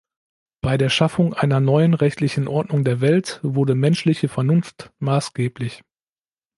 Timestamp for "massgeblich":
4.97-5.83